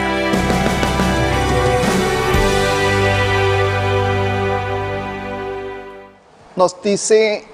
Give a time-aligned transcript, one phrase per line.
[6.56, 7.44] Nos dice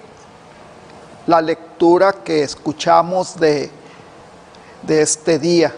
[1.26, 3.68] la lectura que escuchamos de,
[4.82, 5.74] de este día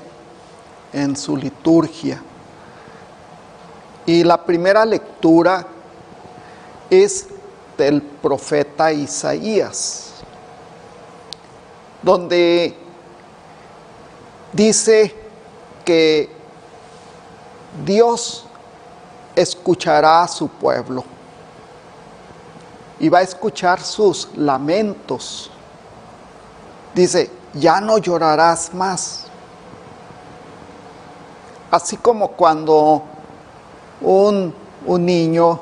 [0.93, 2.23] en su liturgia.
[4.05, 5.67] Y la primera lectura
[6.91, 7.29] es
[7.79, 10.11] del profeta Isaías,
[12.03, 12.84] donde
[14.55, 15.15] dice
[15.85, 16.31] que
[17.85, 18.47] Dios
[19.35, 21.05] escuchará a su pueblo
[23.01, 25.51] y va a escuchar sus lamentos.
[26.95, 29.25] Dice, ya no llorarás más.
[31.71, 33.03] Así como cuando
[34.01, 34.55] un,
[34.87, 35.61] un niño,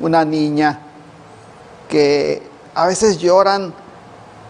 [0.00, 0.80] una niña,
[1.88, 3.72] que a veces lloran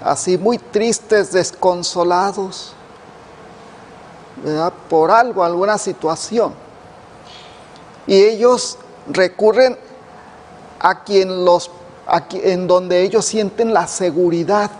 [0.02, 2.74] así muy tristes, desconsolados,
[4.88, 6.52] por algo, alguna situación.
[8.06, 9.76] Y ellos recurren
[10.80, 11.70] a quien los,
[12.06, 14.70] a en donde ellos sienten la seguridad.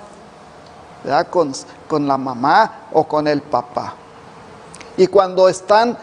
[1.31, 1.53] Con,
[1.89, 3.95] con la mamá o con el papá.
[4.97, 5.97] Y cuando están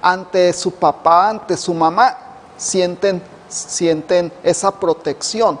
[0.00, 2.16] ante su papá, ante su mamá,
[2.56, 5.58] sienten, sienten esa protección,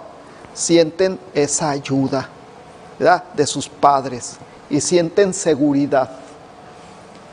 [0.52, 2.28] sienten esa ayuda
[3.34, 4.36] de sus padres
[4.68, 6.10] y sienten seguridad.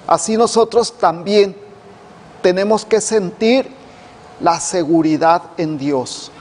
[0.10, 1.56] Así nosotros también
[2.42, 3.70] tenemos que sentir
[4.40, 6.32] la seguridad en Dios,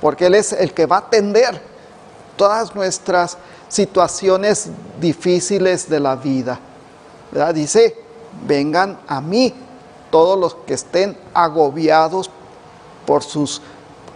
[0.00, 1.60] porque Él es el que va a atender
[2.34, 3.36] todas nuestras
[3.68, 6.58] situaciones difíciles de la vida.
[7.52, 7.94] Dice,
[8.46, 9.52] vengan a mí
[10.10, 12.30] todos los que estén agobiados
[13.04, 13.60] por sus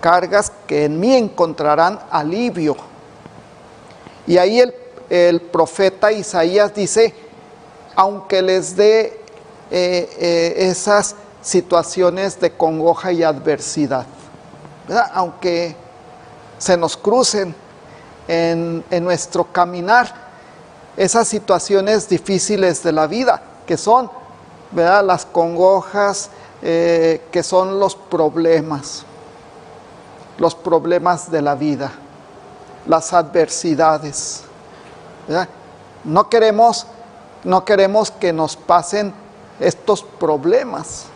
[0.00, 2.74] cargas, que en mí encontrarán alivio.
[4.26, 4.62] Y ahí
[5.10, 7.14] el profeta Isaías dice,
[7.94, 9.20] aunque les dé
[9.70, 14.06] eh, eh, esas situaciones de congoja y adversidad,
[14.86, 15.10] ¿verdad?
[15.14, 15.74] aunque
[16.58, 17.54] se nos crucen
[18.28, 20.14] en, nuestro caminar
[20.96, 24.10] esas situaciones difíciles de la vida, que son
[24.70, 25.04] ¿verdad?
[25.04, 26.30] las congojas,
[26.62, 29.04] eh, que son los problemas,
[30.38, 31.90] los problemas de la vida,
[32.86, 34.44] las adversidades.
[36.04, 36.86] No queremos,
[37.44, 39.12] no queremos que nos pasen
[39.60, 41.06] estos problemas,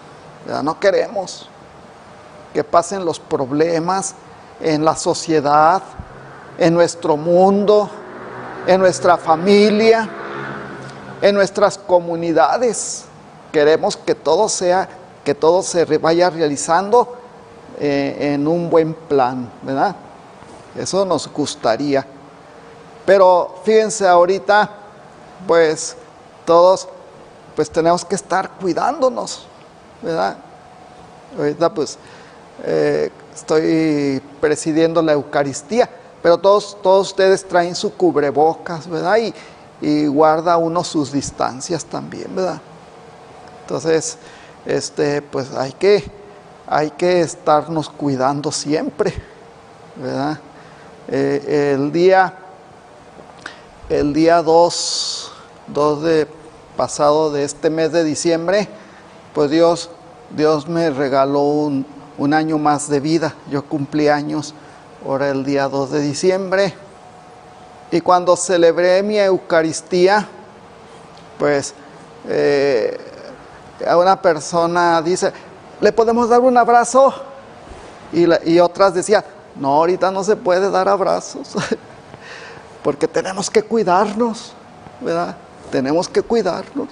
[0.44, 0.62] ¿verdad?
[0.62, 1.48] no queremos
[2.53, 4.14] que pasen los problemas
[4.60, 5.82] en la sociedad,
[6.59, 7.91] en nuestro mundo,
[8.66, 10.09] en nuestra familia,
[11.20, 13.04] en nuestras comunidades.
[13.53, 14.88] Queremos que todo sea,
[15.25, 17.16] que todo se vaya realizando
[17.78, 19.94] eh, en un buen plan, ¿verdad?
[20.75, 22.06] Eso nos gustaría.
[23.04, 24.70] Pero fíjense ahorita,
[25.47, 25.97] pues
[26.47, 26.89] todos,
[27.55, 29.47] pues tenemos que estar cuidándonos,
[30.03, 30.39] ¿verdad?
[31.37, 31.99] Ahorita pues
[32.65, 35.89] eh, estoy presidiendo la Eucaristía,
[36.23, 39.19] pero todos, todos ustedes traen su cubrebocas, ¿verdad?
[39.19, 39.35] Y,
[40.06, 42.61] guarda uno sus distancias también, ¿verdad?
[43.61, 44.17] Entonces,
[44.65, 46.03] este, pues hay que,
[46.67, 49.12] hay que estarnos cuidando siempre,
[49.97, 50.39] ¿verdad?
[51.09, 52.33] Eh, el día,
[53.91, 55.33] el día 2,
[55.69, 56.27] 2 de
[56.76, 58.69] pasado de este mes de diciembre,
[59.34, 59.91] pues Dios,
[60.37, 61.87] Dios me regaló un,
[62.32, 63.34] año más de vida.
[63.50, 64.54] Yo cumplí años,
[65.04, 66.75] ahora el día 2 de diciembre.
[67.91, 70.28] Y cuando celebré mi Eucaristía,
[71.38, 71.75] pues
[72.28, 72.97] eh,
[73.87, 75.32] a una persona dice,
[75.81, 77.14] ¿le podemos dar un abrazo?
[78.12, 79.25] Y, la- y otras decían,
[79.56, 81.54] no, ahorita no se puede dar abrazos,
[82.82, 84.53] porque tenemos que cuidarnos,
[85.00, 85.37] ¿verdad?
[85.71, 86.88] Tenemos que cuidarnos.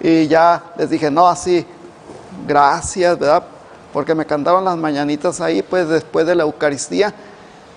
[0.00, 1.66] Y ya les dije, no, así,
[2.46, 3.42] gracias, ¿verdad?
[3.92, 7.12] Porque me cantaron las mañanitas ahí, pues después de la Eucaristía.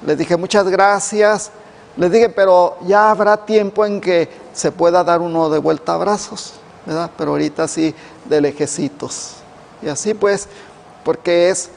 [0.06, 1.52] Les dije, muchas gracias.
[1.98, 6.54] Les dije, pero ya habrá tiempo en que se pueda dar uno de vuelta abrazos,
[6.86, 7.10] ¿verdad?
[7.18, 7.94] Pero ahorita sí,
[8.26, 9.34] de lejecitos.
[9.82, 10.48] Y así pues,
[11.04, 11.70] porque es,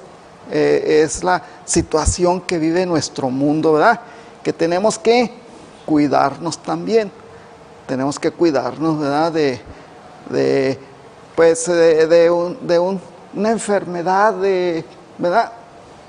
[0.50, 4.00] eh, es la situación que vive nuestro mundo, ¿verdad?
[4.42, 5.32] Que tenemos que
[5.86, 7.10] cuidarnos también.
[7.86, 9.32] Tenemos que cuidarnos, ¿verdad?
[9.32, 9.60] De,
[10.30, 10.78] de
[11.36, 13.00] pues, de, un- de un-
[13.34, 14.84] una enfermedad, de,
[15.18, 15.52] ¿verdad?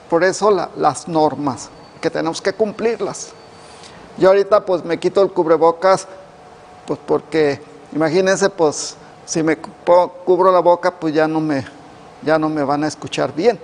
[0.09, 1.69] Por eso la- las normas,
[1.99, 3.29] que tenemos que cumplirlas.
[4.17, 6.07] Yo ahorita pues me quito el cubrebocas,
[6.85, 7.61] pues porque
[7.93, 8.95] imagínense pues
[9.25, 11.65] si me cu- cubro la boca pues ya no me,
[12.21, 13.59] ya no me van a escuchar bien,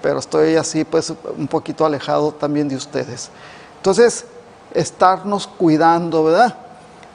[0.00, 3.28] pero estoy así pues un poquito alejado también de ustedes.
[3.76, 4.24] Entonces,
[4.72, 6.56] estarnos cuidando, ¿verdad?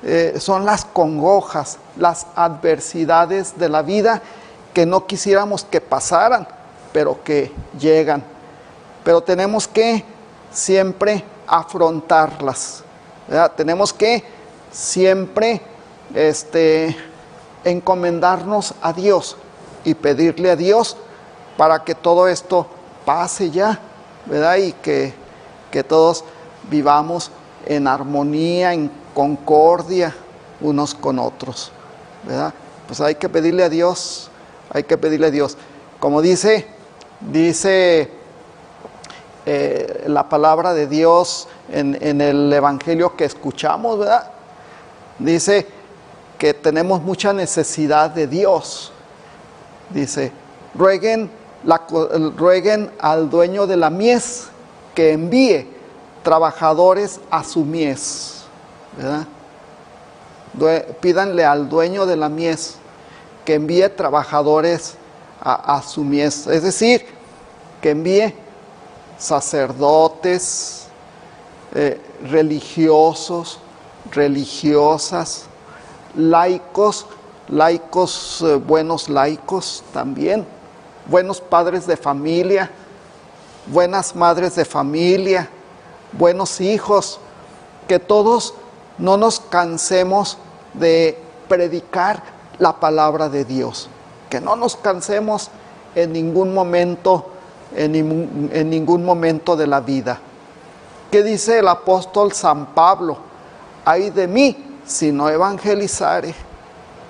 [0.10, 4.22] Eh, son las congojas, las adversidades de la vida
[4.74, 6.48] que no quisiéramos que pasaran,
[6.94, 8.24] pero que llegan.
[9.04, 10.06] Pero tenemos que
[10.50, 12.86] siempre afrontarlas.
[13.58, 14.24] Tenemos que
[14.72, 15.62] siempre
[16.16, 16.96] este,
[17.66, 19.36] encomendarnos a Dios
[19.84, 20.96] y pedirle a Dios
[21.58, 22.66] para que todo esto
[23.04, 23.78] pase ya,
[24.26, 24.56] ¿verdad?
[24.56, 25.14] Y que,
[25.70, 26.24] que todos
[26.70, 27.30] vivamos
[27.66, 30.16] en armonía, en concordia
[30.62, 31.72] unos con otros,
[32.24, 32.54] ¿verdad?
[32.86, 34.30] Pues hay que pedirle a Dios,
[34.72, 35.58] hay que pedirle a Dios.
[36.00, 36.68] Como dice,
[37.20, 38.12] dice
[39.48, 44.30] eh, la palabra de Dios en, el Evangelio que escuchamos, ¿verdad?
[45.18, 45.66] Dice
[46.38, 48.92] que tenemos mucha necesidad de Dios.
[49.90, 50.32] Dice,
[50.76, 51.32] rueguen,
[51.64, 51.88] la,
[52.38, 54.50] rueguen al dueño de la mies
[54.94, 55.68] que envíe
[56.22, 58.37] trabajadores a su mies.
[61.02, 62.78] Pídanle al dueño de la mies
[63.46, 64.96] que envíe trabajadores
[65.40, 66.48] a, su mies.
[66.48, 67.06] Es decir,
[67.82, 68.34] que envíe
[69.18, 70.88] sacerdotes,
[71.74, 73.60] eh, religiosos,
[74.12, 75.46] religiosas,
[76.16, 77.06] laicos,
[77.48, 80.46] laicos, eh, buenos laicos también,
[81.06, 82.70] buenos padres de familia,
[83.68, 85.50] buenas madres de familia,
[86.12, 87.20] buenos hijos,
[87.88, 88.54] que todos
[88.98, 90.38] no nos cansemos
[90.74, 91.18] de
[91.48, 92.24] predicar
[92.60, 93.90] la palabra de Dios,
[94.30, 95.50] que no nos cansemos
[95.96, 97.32] en ningún momento,
[97.76, 100.20] en, ningún momento de la vida.
[101.12, 103.18] ¿Qué dice el apóstol San Pablo?
[103.86, 106.34] Ay de mí si no evangelizare,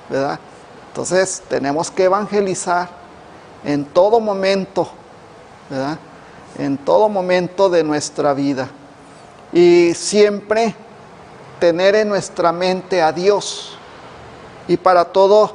[0.10, 0.40] ¿verdad?
[0.90, 2.90] Entonces tenemos que evangelizar
[3.64, 4.88] en todo momento,
[5.70, 5.98] ¿verdad?
[6.58, 8.68] En todo momento de nuestra vida
[9.52, 10.76] y siempre
[11.60, 13.78] tener en nuestra mente a Dios.
[14.68, 15.54] Y para todo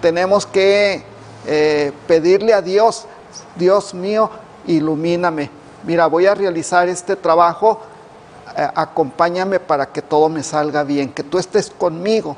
[0.00, 1.04] tenemos que
[1.46, 3.06] eh, pedirle a Dios,
[3.56, 4.30] Dios mío,
[4.66, 5.50] ilumíname.
[5.84, 7.80] Mira, voy a realizar este trabajo,
[8.56, 12.36] eh, acompáñame para que todo me salga bien, que tú estés conmigo.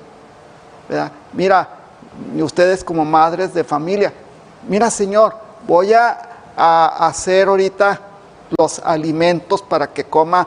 [1.32, 1.68] Mira,
[2.38, 4.12] ustedes como madres de familia,
[4.68, 5.34] mira Señor,
[5.66, 6.18] voy a,
[6.54, 7.98] a hacer ahorita
[8.58, 10.46] los alimentos para que coma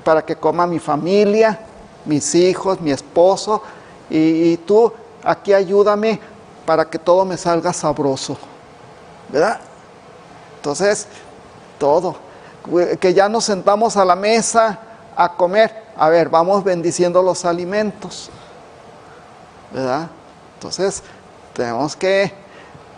[0.00, 1.58] para que coma mi familia,
[2.04, 3.62] mis hijos, mi esposo,
[4.08, 4.92] y, tú
[5.22, 6.18] aquí ayúdame
[6.66, 8.36] para que todo me salga sabroso,
[9.28, 9.60] ¿verdad?
[10.56, 11.06] Entonces,
[11.78, 12.16] todo,
[13.00, 14.78] que ya nos sentamos a la mesa
[15.16, 18.30] a comer, a ver, vamos bendiciendo los alimentos,
[19.72, 20.08] ¿verdad?
[20.54, 21.02] Entonces,
[21.54, 22.32] tenemos que,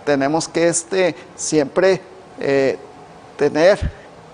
[0.05, 2.01] tenemos que este, siempre
[2.41, 2.79] eh,
[3.37, 3.91] tener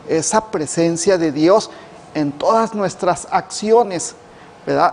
[0.09, 1.71] esa presencia de Dios
[2.15, 4.15] en todas nuestras acciones,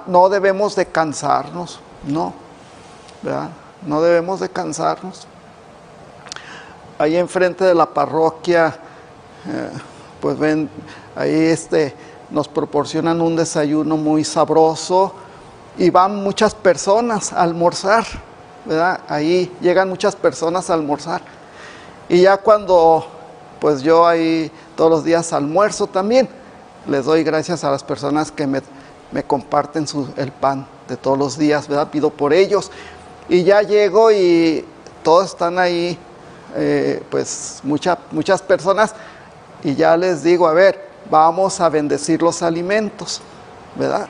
[0.08, 2.34] No debemos de cansarnos, no,
[3.22, 3.50] ¿verdad?
[3.86, 5.28] No debemos de cansarnos.
[6.98, 8.74] Ahí enfrente de la parroquia,
[9.48, 9.70] eh,
[10.22, 10.70] pues ven,
[11.16, 11.94] ahí este,
[12.30, 15.14] nos proporcionan un desayuno muy sabroso
[15.78, 18.06] y van muchas personas a almorzar,
[18.64, 19.02] ¿verdad?
[19.10, 21.22] Ahí llegan muchas personas a almorzar.
[22.08, 23.06] Y ya cuando,
[23.60, 26.30] pues yo ahí todos los días almuerzo también,
[26.88, 28.62] les doy gracias a las personas que me,
[29.28, 29.86] comparten
[30.18, 31.90] el pan de todos los días, ¿verdad?
[31.90, 32.72] Pido por ellos.
[33.30, 34.66] Y ya llego y
[35.04, 35.98] todos están ahí,
[36.56, 38.94] eh, pues muchas personas,
[39.64, 43.22] y ya les digo, a ver, vamos a bendecir los alimentos,
[43.76, 44.08] ¿verdad?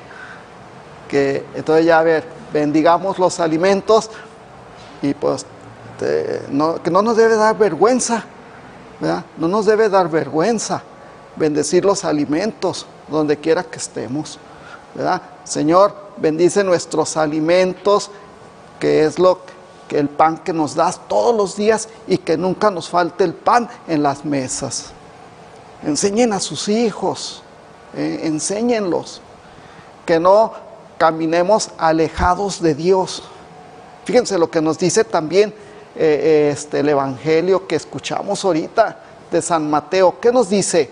[1.08, 4.10] Que entonces ya, a ver, bendigamos los alimentos
[5.02, 5.46] y pues
[6.00, 8.24] que no nos debe dar vergüenza,
[9.00, 9.24] ¿verdad?
[9.38, 10.84] No nos debe dar vergüenza
[11.36, 14.40] bendecir los alimentos donde quiera que estemos.
[15.44, 18.10] Señor, bendice nuestros alimentos,
[18.80, 19.40] que es lo
[19.88, 23.34] que el pan que nos das todos los días y que nunca nos falte el
[23.34, 24.92] pan en las mesas.
[25.84, 27.44] Enseñen a sus hijos,
[27.96, 29.22] eh, enséñenlos,
[30.06, 30.54] que no
[30.98, 33.24] caminemos alejados de Dios.
[34.06, 35.54] Fíjense lo que nos dice también
[35.96, 39.00] eh, este, el Evangelio que escuchamos ahorita
[39.32, 40.20] de San Mateo.
[40.20, 40.90] ¿Qué nos dice?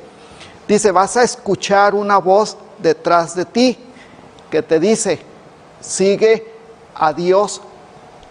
[0.68, 3.78] Dice, vas a escuchar una voz detrás de ti
[4.54, 5.18] que te dice,
[5.82, 6.46] sigue
[6.94, 7.60] a Dios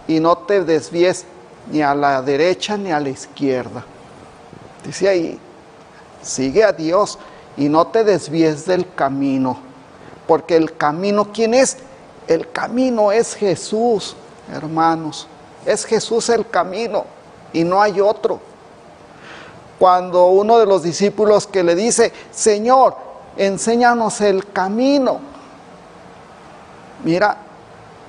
[0.07, 1.25] y no te desvíes
[1.69, 3.83] ni a la derecha ni a la izquierda.
[4.85, 5.37] Dice ahí,
[6.21, 7.19] sigue a Dios
[7.57, 9.57] y no te desvíes del camino,
[10.25, 11.79] porque el camino, ¿quién es?
[12.25, 14.15] El camino es Jesús,
[14.49, 15.27] hermanos.
[15.65, 17.03] Es Jesús el camino
[17.51, 18.39] y no hay otro
[19.77, 22.95] cuando uno de los discípulos que le dice, Señor,
[23.35, 25.32] enséñanos el camino.
[27.03, 27.37] Mira,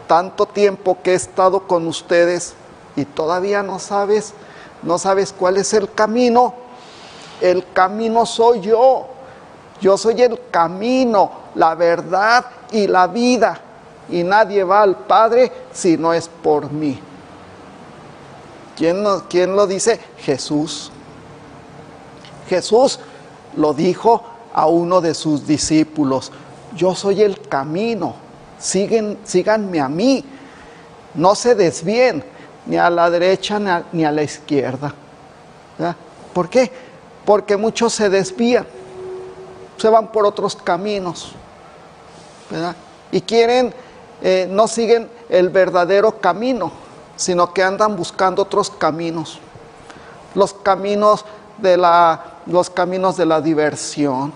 [0.07, 2.55] tanto tiempo que he estado con ustedes
[2.97, 4.35] y todavía no sabes,
[4.83, 6.55] no sabes cuál es el camino.
[7.41, 9.07] El camino soy yo.
[9.81, 13.61] Yo soy el camino, la verdad y la vida.
[14.09, 17.01] Y nadie va al Padre si no es por mí.
[18.77, 20.01] ¿Quién, ¿Quién, lo dice?
[20.19, 20.91] Jesús.
[22.49, 23.01] Jesús
[23.57, 24.23] lo dijo
[24.53, 26.31] a uno de sus discípulos.
[26.77, 28.24] Yo soy el camino.
[28.59, 30.25] Siguen, síganme a mí.
[31.15, 32.25] No se desvíen
[32.67, 33.59] ni a la derecha
[33.93, 34.95] ni a, la izquierda.
[36.33, 36.71] ¿Por qué?
[37.25, 38.67] Porque muchos se desvían,
[39.77, 41.33] se van por otros caminos.
[43.13, 43.73] Y quieren,
[44.23, 46.73] eh, no siguen el verdadero camino,
[47.17, 49.39] sino que andan buscando otros caminos.
[50.35, 51.25] Los caminos
[51.59, 54.33] de la, los caminos de la diversión,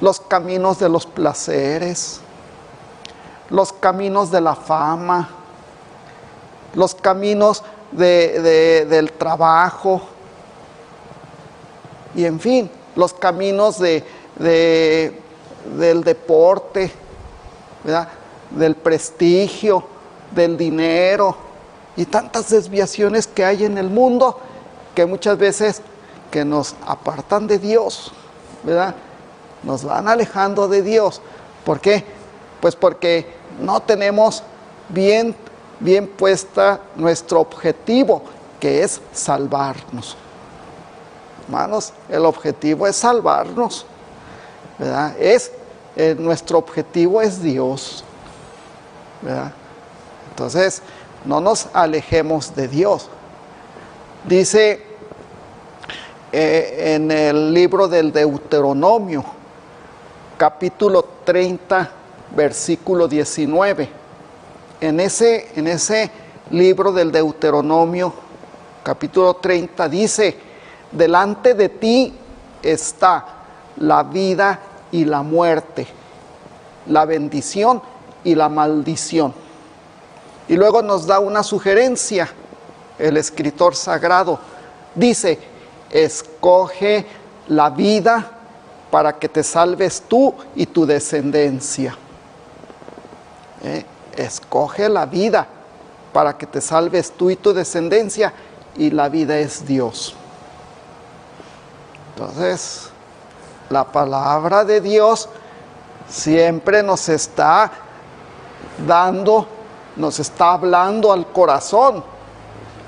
[0.00, 2.20] los caminos de los placeres,
[3.50, 5.28] los caminos de la fama,
[6.74, 10.02] los caminos del trabajo
[12.14, 14.04] y en fin, los caminos de,
[15.78, 16.92] del deporte,
[18.50, 19.84] del prestigio,
[20.34, 21.36] del dinero
[21.96, 24.38] y tantas desviaciones que hay en el mundo
[24.94, 25.82] que muchas veces
[26.30, 28.12] que nos apartan de Dios.
[29.62, 31.20] Nos van alejando de Dios.
[31.64, 32.04] ¿Por qué?
[32.62, 33.26] Pues porque
[33.60, 34.42] no tenemos
[34.88, 35.36] bien
[35.82, 38.22] bien puesta nuestro objetivo,
[38.60, 40.16] que es salvarnos.
[41.44, 43.84] Hermanos, el objetivo es salvarnos.
[44.78, 45.14] ¿verdad?
[45.18, 45.50] Es,
[45.96, 48.04] eh, nuestro objetivo es Dios.
[49.20, 49.52] ¿verdad?
[50.30, 50.82] Entonces,
[51.24, 53.08] no nos alejemos de Dios.
[54.24, 54.84] Dice
[56.30, 59.24] eh, en el libro del Deuteronomio,
[60.38, 61.90] capítulo 30,
[62.34, 64.02] versículo 19
[64.82, 66.10] en ese, en ese
[66.50, 68.12] libro del Deuteronomio,
[68.82, 70.36] capítulo 30, dice,
[70.90, 72.12] delante de ti
[72.60, 73.24] está
[73.76, 74.58] la vida
[74.90, 75.86] y la muerte,
[76.86, 77.80] la bendición
[78.24, 79.32] y la maldición.
[80.48, 82.28] Y luego nos da una sugerencia,
[82.98, 84.40] el escritor sagrado,
[84.96, 85.38] dice,
[85.90, 87.06] escoge
[87.46, 88.30] la vida
[88.90, 91.96] para que te salves tú y tu descendencia.
[93.62, 93.84] ¿Eh?
[94.16, 95.46] escoge la vida
[96.12, 98.32] para que te salves tú y tu descendencia,
[98.76, 100.14] y la vida es Dios.
[102.10, 102.90] Entonces,
[103.70, 105.28] la palabra de Dios
[106.08, 107.70] siempre nos está
[108.86, 109.46] dando,
[109.96, 112.04] nos está hablando al corazón.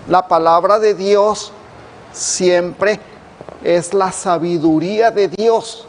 [0.09, 1.53] La palabra de Dios
[2.13, 3.01] siempre
[3.63, 5.87] es la sabiduría de Dios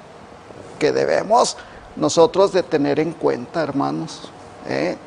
[0.79, 1.57] que debemos
[1.95, 4.31] nosotros de tener en cuenta, hermanos.
[4.67, 4.97] ¿Eh?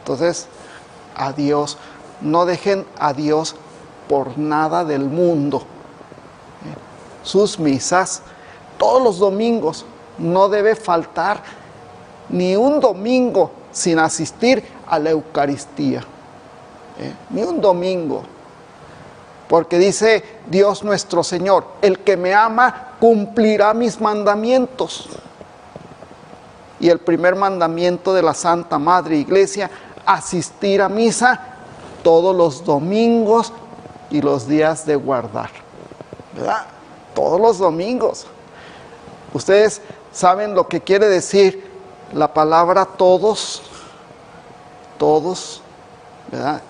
[0.00, 0.46] Entonces,
[1.14, 1.76] a Dios,
[2.20, 3.56] no dejen a Dios
[4.08, 5.62] por nada del mundo.
[7.22, 8.22] Sus misas,
[8.78, 9.84] todos los domingos,
[10.16, 11.42] no debe faltar
[12.28, 16.00] ni un domingo sin asistir a la Eucaristía.
[16.98, 17.12] ¿eh?
[17.30, 18.22] Ni un domingo.
[19.48, 25.08] Porque dice Dios nuestro Señor, el que me ama cumplirá mis mandamientos.
[26.80, 29.70] Y el primer mandamiento de la Santa Madre Iglesia
[30.06, 31.40] asistir a misa
[32.02, 33.52] todos los domingos
[34.10, 35.50] y los días de guardar.
[36.34, 36.66] ¿Verdad?
[37.14, 38.26] Todos los domingos.
[39.34, 39.82] Ustedes
[40.12, 41.70] saben lo que quiere decir
[42.12, 43.62] la palabra todos.
[44.98, 45.62] Todos.
[46.30, 46.62] ¿Verdad?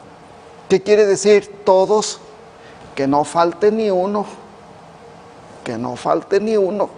[0.68, 2.20] ¿Qué quiere decir todos?
[2.94, 4.26] Que no falte ni uno.
[5.64, 6.88] Que no falte ni uno.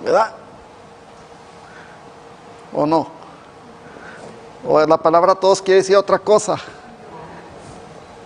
[0.00, 0.32] ¿Verdad?
[2.72, 3.08] ¿O no?
[4.66, 6.56] O la palabra todos quiere decir otra cosa.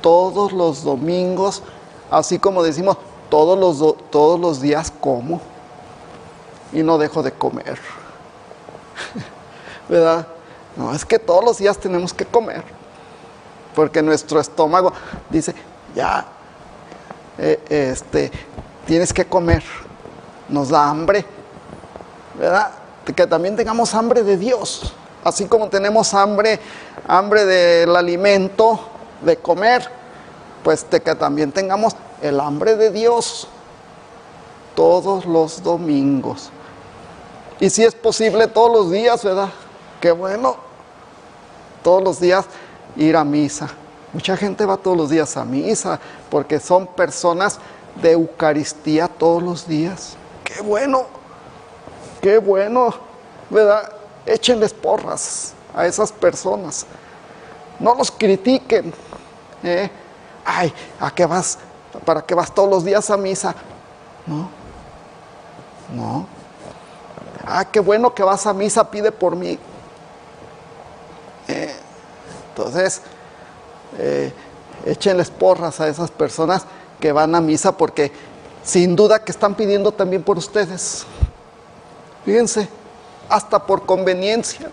[0.01, 1.63] Todos los domingos,
[2.11, 2.97] así como decimos,
[3.31, 5.41] todos los, todos los días como
[6.73, 7.79] y no dejo de comer.
[9.89, 10.27] ¿Verdad?
[10.77, 12.65] No, es que todos los días tenemos que comer.
[13.75, 14.93] Porque nuestro estómago
[15.31, 15.55] dice,
[15.95, 16.27] ya,
[17.39, 18.31] eh, este,
[18.87, 19.63] tienes que comer.
[20.49, 21.25] Nos da hambre.
[22.39, 22.82] ¿Verdad?
[23.05, 24.93] Que también tengamos hambre de Dios.
[25.25, 26.59] Así como tenemos hambre,
[27.07, 28.81] hambre del alimento,
[29.21, 29.89] de comer,
[30.63, 33.49] pues de que también tengamos el hambre de Dios
[34.75, 36.51] todos los domingos.
[37.61, 39.49] Y si es posible todos los días, ¿verdad?
[40.01, 40.57] Qué bueno.
[41.83, 42.47] Todos los días
[42.97, 43.69] ir a misa.
[44.13, 45.99] Mucha gente va todos los días a misa
[46.31, 47.59] porque son personas
[48.01, 50.17] de Eucaristía todos los días.
[50.45, 51.22] Qué bueno.
[52.23, 52.95] Qué bueno,
[53.51, 53.93] ¿verdad?
[54.27, 56.87] échenles porras a esas personas.
[57.79, 58.93] No los critiquen.
[59.63, 59.91] ¿eh?
[60.45, 61.59] Ay, ¿a qué vas?
[62.05, 63.55] ¿Para qué vas todos los días a misa?
[64.27, 64.49] No.
[65.95, 66.27] No.
[67.45, 69.59] Ah, qué bueno que vas a misa, pide por mí.
[71.49, 71.75] Eh,
[72.49, 73.03] entonces,
[73.99, 74.33] eh,
[74.87, 76.65] échenles porras a esas personas
[77.01, 78.13] que van a misa porque
[78.63, 81.05] sin duda que están pidiendo también por ustedes.
[82.25, 82.69] Fíjense,
[83.29, 84.71] hasta por conveniencia.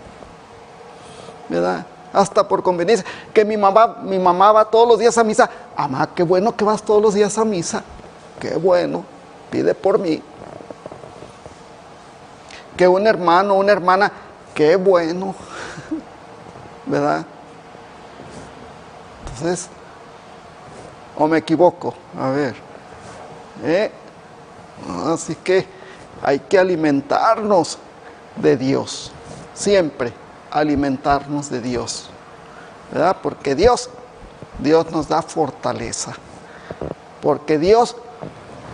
[1.47, 1.85] ¿Verdad?
[2.13, 3.05] Hasta por conveniencia.
[3.33, 5.49] Que mi mamá, mi mamá va todos los días a misa.
[5.77, 7.83] Mamá, qué bueno que vas todos los días a misa.
[8.39, 9.03] Qué bueno.
[9.49, 10.21] Pide por mí.
[12.77, 14.11] Que un hermano, una hermana,
[14.53, 15.35] qué bueno.
[16.85, 17.25] ¿Verdad?
[19.25, 19.69] Entonces,
[21.17, 22.55] o me equivoco, a ver.
[23.63, 23.91] ¿eh?
[25.05, 25.78] Así que
[26.23, 27.77] hay que alimentarnos
[28.35, 29.11] de Dios,
[29.53, 30.13] siempre
[30.51, 32.09] alimentarnos de Dios,
[32.91, 33.17] ¿verdad?
[33.21, 33.89] Porque Dios,
[34.59, 36.13] Dios nos da fortaleza,
[37.21, 37.95] porque Dios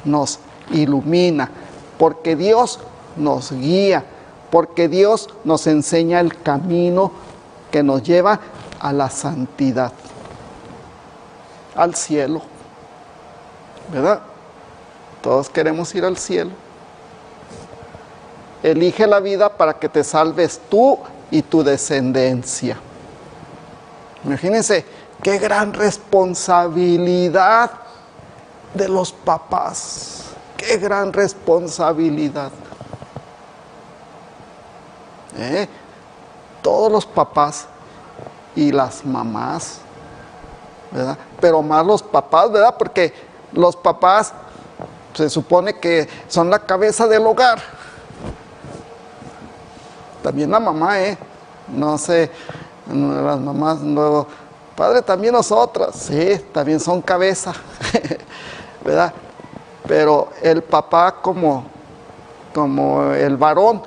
[0.03, 0.39] nos
[0.71, 1.49] ilumina,
[1.97, 2.79] porque Dios
[3.15, 4.03] nos guía,
[4.51, 7.11] porque Dios nos enseña el camino
[7.71, 8.39] que nos lleva
[8.79, 9.91] a la santidad,
[11.75, 12.41] al cielo,
[13.91, 14.21] ¿verdad?
[15.21, 16.51] Todos queremos ir al cielo.
[18.65, 20.97] Elige la vida para que te salves tú
[21.29, 22.75] y tu descendencia.
[24.23, 24.83] Imagínense
[25.21, 27.69] qué gran responsabilidad
[28.73, 30.23] de los papás.
[30.57, 32.49] Qué gran responsabilidad.
[35.37, 35.67] ¿Eh?
[36.63, 37.67] Todos los papás
[38.55, 39.77] y las mamás,
[40.89, 41.19] ¿verdad?
[41.39, 42.75] Pero más los papás, ¿verdad?
[42.79, 43.13] Porque
[43.51, 44.33] los papás
[45.13, 47.84] se supone que son la cabeza del hogar.
[50.25, 51.15] También la mamá, ¿eh?
[51.67, 52.31] No sé,
[52.87, 54.25] las mamás, no,
[54.75, 57.53] padre también nosotras, sí, también son cabeza,
[58.83, 59.13] ¿verdad?
[59.87, 61.65] Pero el papá como,
[62.55, 63.83] como el varón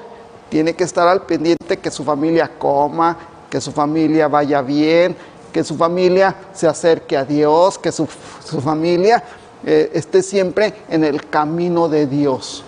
[0.49, 3.17] tiene que estar al pendiente que su familia coma,
[3.51, 5.17] que su familia vaya bien,
[5.53, 8.07] que su familia se acerque a Dios, que su,
[8.45, 9.25] su familia
[9.67, 12.63] eh, esté siempre en el camino de Dios.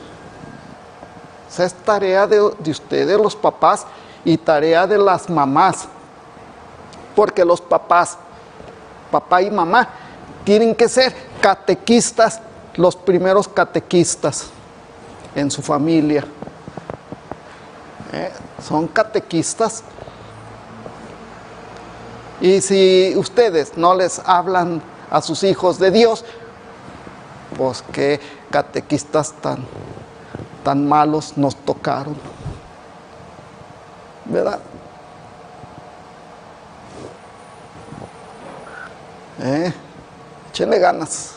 [1.51, 3.85] Esa es tarea de, de ustedes, los papás,
[4.25, 5.89] y tarea de las mamás.
[7.17, 8.17] Porque los papás,
[9.11, 9.89] papá y mamá,
[10.45, 12.41] tienen que ser catequistas,
[12.77, 14.47] los primeros catequistas
[15.35, 16.25] en su familia.
[18.13, 18.31] Eh,
[18.67, 19.83] son catequistas.
[22.41, 26.25] Y si ustedes no les hablan a sus hijos de Dios,
[27.57, 29.67] pues qué catequistas tan
[30.63, 32.17] tan malos nos tocaron.
[34.25, 34.61] ¿Verdad?
[39.43, 39.73] ¿Eh?
[40.51, 41.33] Échenle ganas.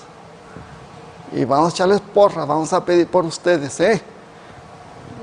[1.32, 4.02] Y vamos a echarles porra, vamos a pedir por ustedes, ¿eh?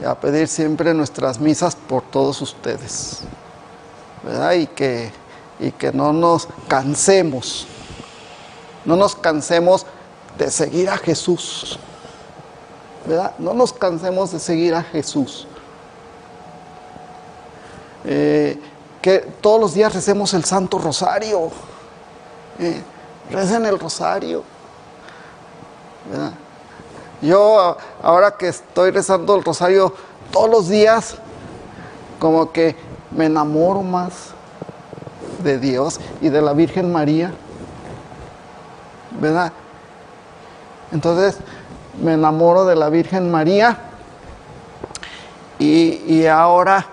[0.00, 3.20] Y a pedir siempre nuestras misas por todos ustedes.
[4.22, 4.52] ¿Verdad?
[4.52, 5.12] Y que,
[5.60, 7.66] y que no nos cansemos.
[8.84, 9.86] No nos cansemos
[10.38, 11.78] de seguir a Jesús.
[13.38, 15.46] No nos cansemos de seguir a Jesús.
[18.04, 18.58] Eh,
[19.02, 21.50] que todos los días recemos el Santo Rosario.
[22.58, 22.82] Eh,
[23.30, 24.44] recen el Rosario.
[27.22, 29.94] Yo ahora que estoy rezando el Rosario
[30.30, 31.16] todos los días,
[32.18, 32.76] como que
[33.10, 34.30] me enamoro más
[35.42, 37.32] de Dios y de la Virgen María.
[39.20, 39.52] ¿Verdad?
[40.92, 41.36] Entonces,
[42.00, 43.78] me enamoro de la Virgen María
[45.58, 46.86] y, ahora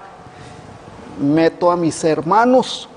[1.20, 2.90] meto a mis hermanos.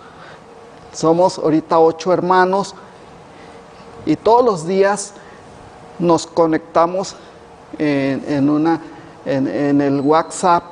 [0.93, 2.75] Somos ahorita ocho hermanos
[4.05, 5.15] y todos los días
[6.01, 7.15] nos conectamos
[7.79, 8.81] en, una,
[9.25, 10.65] en, el WhatsApp.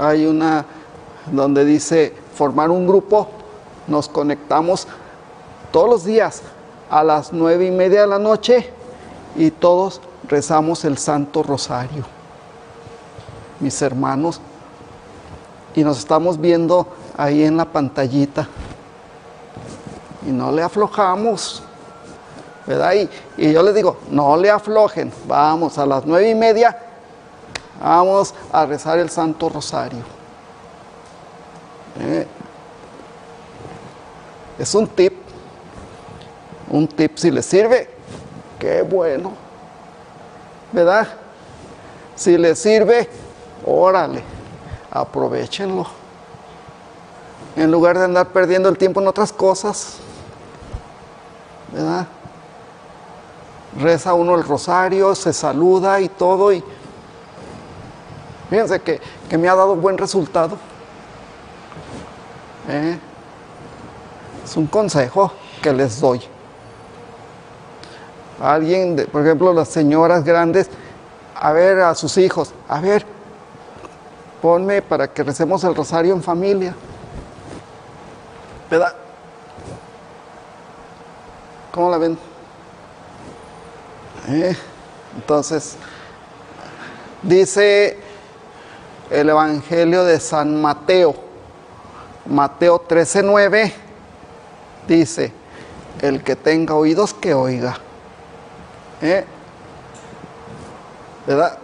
[0.00, 0.64] Hay una
[1.30, 3.28] donde dice formar un grupo.
[3.86, 4.88] Nos conectamos
[5.70, 6.40] todos los días
[6.88, 8.70] a las nueve y media de la noche
[9.36, 12.04] y todos rezamos el Santo Rosario,
[13.60, 14.40] mis hermanos,
[15.74, 18.48] y nos estamos viendo ahí en la pantallita
[20.26, 21.62] y no le aflojamos,
[22.66, 22.94] ¿verdad?
[23.36, 26.76] Y, yo les digo, no le aflojen, vamos a las nueve y media,
[27.80, 30.02] vamos a rezar el Santo Rosario.
[32.00, 32.26] Eh,
[34.58, 35.14] es un tip,
[36.70, 37.90] un tip si les sirve,
[38.58, 39.32] qué bueno.
[40.74, 41.06] ¿Verdad?
[42.16, 43.08] Si le sirve,
[43.64, 44.24] órale.
[44.90, 45.86] aprovechenlo.
[47.54, 49.98] En lugar de andar perdiendo el tiempo en otras cosas,
[51.72, 52.08] ¿verdad?
[53.78, 56.52] Reza uno el rosario, se saluda y todo.
[56.52, 56.64] Y
[58.50, 60.56] fíjense que, que me ha dado buen resultado.
[62.68, 62.98] ¿Eh?
[64.44, 65.30] Es un consejo
[65.62, 66.33] que les doy.
[68.44, 70.68] Alguien, por ejemplo, las señoras grandes,
[71.34, 73.06] a ver a sus hijos, a ver,
[74.42, 76.74] ponme para que recemos el rosario en familia.
[78.70, 78.94] ¿Verdad?
[81.72, 82.18] ¿Cómo la ven?
[84.28, 84.54] ¿Eh?
[85.16, 85.76] Entonces,
[87.22, 87.96] dice
[89.10, 91.14] el Evangelio de San Mateo,
[92.26, 93.72] Mateo 13:9,
[94.86, 95.32] dice,
[96.02, 97.78] el que tenga oídos que oiga.
[99.02, 99.24] ¿Eh?
[101.26, 101.58] ¿Verdad?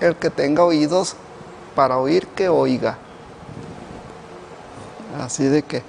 [0.00, 1.16] El que tenga oídos
[1.74, 2.98] para oír que oiga.
[5.20, 5.82] Así de que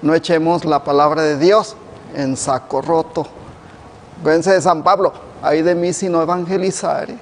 [0.00, 1.76] no echemos la palabra de Dios
[2.14, 3.26] en saco roto.
[4.20, 5.12] Acuérdense de San Pablo,
[5.42, 7.14] ahí de mí si no evangelizare.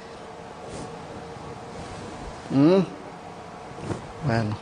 [2.50, 2.80] Mm.
[4.26, 4.56] Bueno,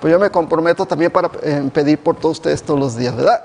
[0.00, 3.42] pues yo me comprometo también para eh, pedir por todos ustedes todos los días, ¿verdad?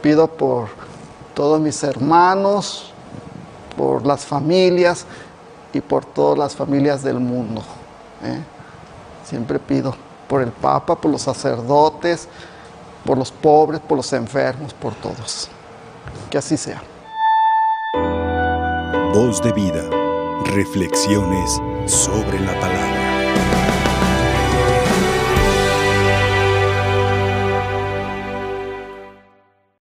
[0.00, 0.68] Pido por
[1.34, 2.92] todos mis hermanos,
[3.76, 5.06] por las familias
[5.72, 7.62] y por todas las familias del mundo.
[8.22, 8.38] ¿eh?
[9.24, 9.94] Siempre pido
[10.28, 12.28] por el Papa, por los sacerdotes,
[13.04, 15.48] por los pobres, por los enfermos, por todos.
[16.30, 16.82] Que así sea.
[19.12, 19.82] Voz de vida.
[20.54, 23.01] Reflexiones sobre la palabra.